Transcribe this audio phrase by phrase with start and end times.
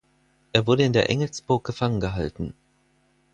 [0.51, 2.55] Er wurde in der Engelsburg gefangen gehalten.